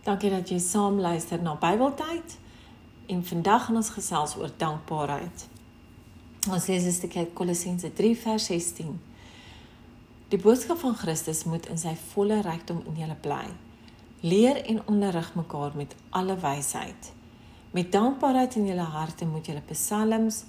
Dankie 0.00 0.30
dat 0.32 0.48
jy 0.48 0.56
saam 0.58 0.96
luister 1.00 1.42
na 1.42 1.58
Bybeltyd. 1.60 2.38
En 3.12 3.24
vandag 3.24 3.64
gaan 3.64 3.76
ons 3.76 3.90
gesels 3.92 4.36
oor 4.36 4.48
dankbaarheid. 4.56 5.44
Ons 6.48 6.66
lees 6.70 6.86
stukkie 6.96 7.20
uit 7.20 7.34
Kolossense 7.36 7.90
3 7.92 8.14
vers 8.16 8.46
16. 8.48 8.94
Die 10.32 10.40
boodskap 10.40 10.80
van 10.80 10.96
Christus 10.96 11.44
moet 11.44 11.68
in 11.68 11.76
sy 11.78 11.92
volle 12.14 12.40
rykdom 12.46 12.80
in 12.88 12.96
julle 13.02 13.18
bly. 13.20 13.44
Leer 14.24 14.62
en 14.64 14.80
onderrig 14.88 15.34
mekaar 15.36 15.76
met 15.76 15.92
alle 16.16 16.38
wysheid. 16.40 17.12
Met 17.76 17.92
dankbaarheid 17.92 18.56
in 18.56 18.72
julle 18.72 18.88
harte 18.96 19.28
moet 19.28 19.52
julle 19.52 19.62
psalms, 19.68 20.44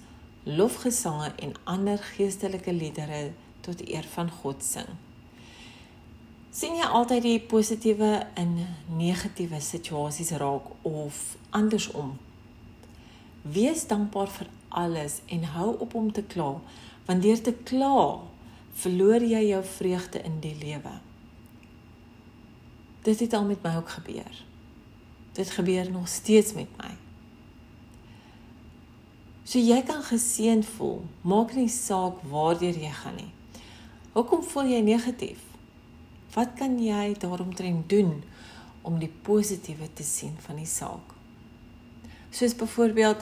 lofgesange 0.48 1.32
en 1.36 1.56
ander 1.64 2.00
geestelike 2.16 2.72
liedere 2.72 3.32
tot 3.60 3.84
eer 3.84 4.08
van 4.16 4.32
God 4.40 4.64
sing 4.64 4.88
sien 6.52 6.76
jy 6.76 6.84
altyd 6.84 7.24
die 7.24 7.38
positiewe 7.48 8.10
in 8.36 8.58
negatiewe 8.98 9.60
situasies 9.64 10.34
raak 10.36 10.66
of 10.84 11.20
andersom? 11.56 12.18
Wees 13.42 13.86
dankbaar 13.88 14.28
vir 14.30 14.50
alles 14.68 15.20
en 15.32 15.46
hou 15.54 15.70
op 15.80 15.94
om 15.96 16.10
te 16.12 16.22
kla, 16.22 16.58
want 17.08 17.24
deur 17.24 17.40
te 17.40 17.54
kla, 17.56 18.20
verloor 18.82 19.24
jy 19.24 19.40
jou 19.48 19.62
vreugde 19.64 20.20
in 20.28 20.38
die 20.44 20.54
lewe. 20.60 20.92
Dit 23.02 23.24
het 23.24 23.32
al 23.34 23.48
met 23.48 23.64
my 23.64 23.72
ook 23.80 23.88
gebeur. 23.96 24.42
Dit 25.32 25.50
gebeur 25.50 25.90
nog 25.90 26.08
steeds 26.08 26.52
met 26.54 26.68
my. 26.78 26.90
So 29.48 29.58
jy 29.58 29.80
kan 29.88 30.04
geseënd 30.04 30.68
voel, 30.76 31.00
maak 31.24 31.56
nie 31.56 31.68
saak 31.68 32.20
waartoe 32.28 32.70
jy 32.76 32.92
gaan 33.00 33.16
nie. 33.18 33.32
Hoekom 34.12 34.44
voel 34.44 34.70
jy 34.70 34.84
negatief? 34.84 35.51
Wat 36.32 36.54
kan 36.56 36.78
jy 36.80 37.12
daaromtrent 37.20 37.88
doen 37.92 38.22
om 38.82 38.96
die 38.98 39.10
positiewe 39.22 39.90
te 39.92 40.04
sien 40.04 40.32
van 40.40 40.56
die 40.56 40.68
saak? 40.68 41.12
Soos 42.32 42.54
byvoorbeeld 42.56 43.20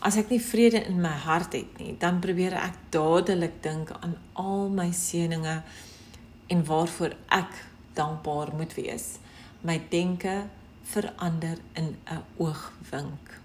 as 0.00 0.16
ek 0.16 0.30
nie 0.32 0.40
vrede 0.40 0.80
in 0.88 1.02
my 1.04 1.12
hart 1.26 1.52
het 1.52 1.76
nie, 1.80 1.92
dan 2.00 2.22
probeer 2.24 2.56
ek 2.56 2.78
dadelik 2.94 3.58
dink 3.64 3.92
aan 4.00 4.14
al 4.40 4.70
my 4.72 4.88
seënings 4.96 5.84
en 6.48 6.62
waarvoor 6.64 7.16
ek 7.34 7.58
dankbaar 7.98 8.54
moet 8.56 8.72
wees. 8.78 9.18
My 9.60 9.76
denke 9.92 10.46
verander 10.86 11.58
in 11.74 11.96
'n 12.08 12.22
oogwink. 12.38 13.40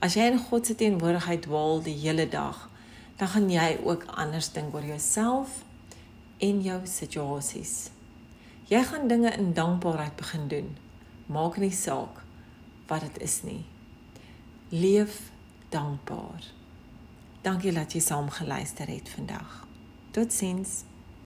As 0.00 0.14
jy 0.14 0.28
in 0.30 0.38
God 0.38 0.66
se 0.66 0.74
teenwoordigheid 0.74 1.46
waal 1.46 1.82
die 1.82 1.96
hele 1.96 2.28
dag, 2.28 2.68
dan 3.16 3.28
gaan 3.28 3.50
jy 3.50 3.78
ook 3.84 4.04
anders 4.04 4.52
dink 4.52 4.74
oor 4.74 4.84
jouself 4.84 5.64
en 6.38 6.60
jou 6.62 6.80
situasies. 6.86 7.90
Jy 8.68 8.82
gaan 8.84 9.08
dinge 9.08 9.30
in 9.36 9.52
dankbaarheid 9.56 10.16
begin 10.16 10.48
doen. 10.48 10.76
Maak 11.26 11.56
nie 11.56 11.72
saak 11.72 12.22
wat 12.88 13.00
dit 13.00 13.20
is 13.24 13.42
nie. 13.42 13.64
Leef 14.68 15.30
dankbaar. 15.68 16.44
Dankie 17.42 17.72
dat 17.72 17.92
jy 17.92 18.00
saam 18.00 18.30
geluister 18.30 18.88
het 18.88 19.08
vandag. 19.08 19.64
Totsiens. 20.10 20.82